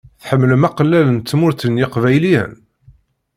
[0.21, 2.53] Tḥemmlem aqellal n Tmurt n yeqbayliyen?